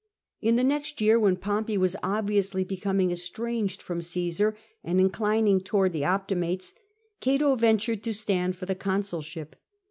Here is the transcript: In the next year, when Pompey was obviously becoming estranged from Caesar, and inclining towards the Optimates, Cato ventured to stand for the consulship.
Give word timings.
In 0.41 0.55
the 0.55 0.63
next 0.63 0.99
year, 0.99 1.19
when 1.19 1.35
Pompey 1.35 1.77
was 1.77 1.95
obviously 2.01 2.63
becoming 2.63 3.11
estranged 3.11 3.83
from 3.83 4.01
Caesar, 4.01 4.57
and 4.83 4.99
inclining 4.99 5.61
towards 5.61 5.93
the 5.93 6.05
Optimates, 6.05 6.73
Cato 7.19 7.55
ventured 7.55 8.01
to 8.05 8.13
stand 8.15 8.55
for 8.57 8.65
the 8.65 8.73
consulship. 8.73 9.55